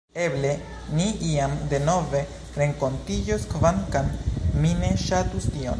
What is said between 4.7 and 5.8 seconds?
ne ŝatus tion.